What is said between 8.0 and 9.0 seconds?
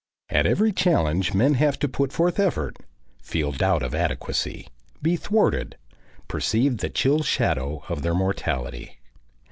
their mortality.